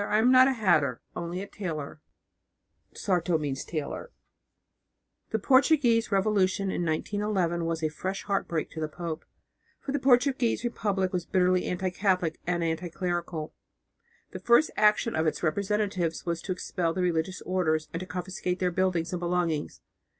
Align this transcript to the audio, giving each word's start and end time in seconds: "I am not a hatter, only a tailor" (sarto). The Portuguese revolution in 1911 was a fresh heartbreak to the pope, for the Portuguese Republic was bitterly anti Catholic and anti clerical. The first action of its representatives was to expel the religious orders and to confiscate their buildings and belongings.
"I 0.01 0.17
am 0.17 0.31
not 0.31 0.47
a 0.47 0.53
hatter, 0.53 0.99
only 1.15 1.43
a 1.43 1.47
tailor" 1.47 2.01
(sarto). 2.95 3.37
The 3.37 4.09
Portuguese 5.39 6.11
revolution 6.11 6.71
in 6.71 6.83
1911 6.83 7.65
was 7.65 7.83
a 7.83 7.89
fresh 7.89 8.23
heartbreak 8.23 8.71
to 8.71 8.79
the 8.79 8.87
pope, 8.87 9.25
for 9.79 9.91
the 9.91 9.99
Portuguese 9.99 10.63
Republic 10.63 11.13
was 11.13 11.27
bitterly 11.27 11.65
anti 11.65 11.91
Catholic 11.91 12.39
and 12.47 12.63
anti 12.63 12.89
clerical. 12.89 13.53
The 14.31 14.39
first 14.39 14.71
action 14.75 15.15
of 15.15 15.27
its 15.27 15.43
representatives 15.43 16.25
was 16.25 16.41
to 16.41 16.51
expel 16.51 16.93
the 16.95 17.03
religious 17.03 17.43
orders 17.43 17.87
and 17.93 17.99
to 17.99 18.07
confiscate 18.07 18.57
their 18.57 18.71
buildings 18.71 19.13
and 19.13 19.19
belongings. 19.19 19.81